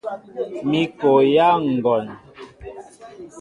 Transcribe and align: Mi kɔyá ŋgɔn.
Mi 0.69 0.81
kɔyá 0.99 1.49
ŋgɔn. 1.73 2.05